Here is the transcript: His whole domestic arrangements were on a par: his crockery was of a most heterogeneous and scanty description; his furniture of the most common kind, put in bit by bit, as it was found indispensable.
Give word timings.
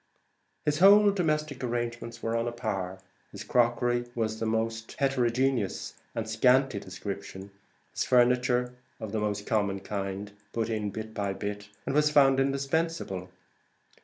His 0.65 0.79
whole 0.79 1.11
domestic 1.11 1.63
arrangements 1.63 2.23
were 2.23 2.35
on 2.35 2.47
a 2.47 2.51
par: 2.51 2.97
his 3.31 3.43
crockery 3.43 4.05
was 4.15 4.37
of 4.37 4.41
a 4.41 4.45
most 4.51 4.93
heterogeneous 4.93 5.93
and 6.15 6.27
scanty 6.27 6.79
description; 6.79 7.51
his 7.91 8.03
furniture 8.03 8.73
of 8.99 9.11
the 9.11 9.19
most 9.19 9.45
common 9.45 9.79
kind, 9.79 10.31
put 10.53 10.71
in 10.71 10.89
bit 10.89 11.13
by 11.13 11.33
bit, 11.33 11.69
as 11.85 11.91
it 11.91 11.93
was 11.93 12.09
found 12.09 12.39
indispensable. 12.39 13.29